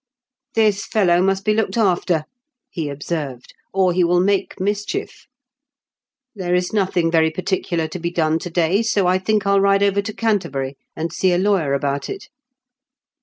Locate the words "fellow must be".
0.87-1.53